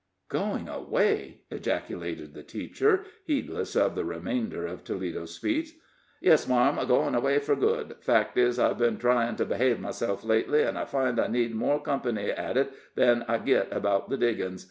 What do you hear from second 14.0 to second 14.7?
the diggin's.